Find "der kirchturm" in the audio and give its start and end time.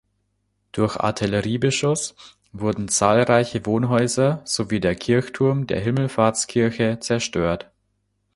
4.79-5.67